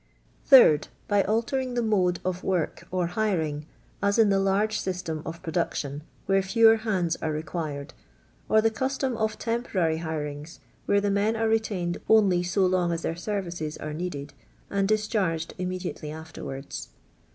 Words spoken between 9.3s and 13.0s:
tem porary hirings, where the men are retained only so long